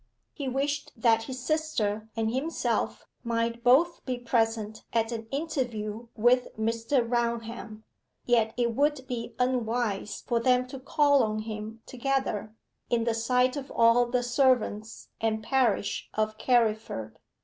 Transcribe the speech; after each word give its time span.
He 0.33 0.47
wished 0.49 0.91
that 0.97 1.25
his 1.25 1.39
sister 1.45 2.09
and 2.15 2.33
himself 2.33 3.05
might 3.23 3.63
both 3.63 4.03
be 4.03 4.17
present 4.17 4.83
at 4.93 5.11
an 5.11 5.27
interview 5.29 6.07
with 6.15 6.47
Mr. 6.57 7.07
Raunham, 7.07 7.83
yet 8.25 8.51
it 8.57 8.73
would 8.73 9.05
be 9.07 9.35
unwise 9.37 10.23
for 10.25 10.39
them 10.39 10.65
to 10.69 10.79
call 10.79 11.21
on 11.21 11.41
him 11.43 11.83
together, 11.85 12.55
in 12.89 13.03
the 13.03 13.13
sight 13.13 13.55
of 13.55 13.69
all 13.69 14.07
the 14.07 14.23
servants 14.23 15.09
and 15.21 15.43
parish 15.43 16.09
of 16.15 16.39
Carriford. 16.39 17.19